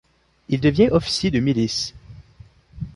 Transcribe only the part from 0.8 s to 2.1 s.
officier de milice.